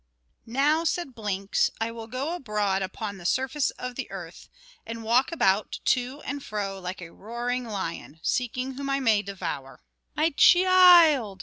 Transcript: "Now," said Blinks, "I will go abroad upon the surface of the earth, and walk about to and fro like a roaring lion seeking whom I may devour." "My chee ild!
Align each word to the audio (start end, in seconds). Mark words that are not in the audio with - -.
"Now," 0.47 0.83
said 0.83 1.13
Blinks, 1.13 1.69
"I 1.79 1.91
will 1.91 2.07
go 2.07 2.33
abroad 2.33 2.81
upon 2.81 3.17
the 3.19 3.23
surface 3.23 3.69
of 3.77 3.93
the 3.93 4.09
earth, 4.09 4.49
and 4.83 5.03
walk 5.03 5.31
about 5.31 5.79
to 5.85 6.21
and 6.25 6.43
fro 6.43 6.79
like 6.79 7.03
a 7.03 7.13
roaring 7.13 7.65
lion 7.65 8.19
seeking 8.23 8.73
whom 8.77 8.89
I 8.89 8.99
may 8.99 9.21
devour." 9.21 9.83
"My 10.15 10.31
chee 10.35 10.65
ild! 10.65 11.39